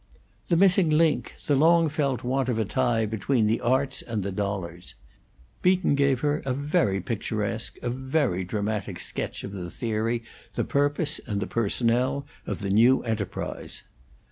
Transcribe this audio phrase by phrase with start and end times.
[0.47, 4.31] "The missing link; the long felt want of a tie between the Arts and the
[4.31, 4.95] Dollars."
[5.61, 10.23] Beaton gave her a very picturesque, a very dramatic sketch of the theory,
[10.55, 13.83] the purpose, and the personnel of the new enterprise.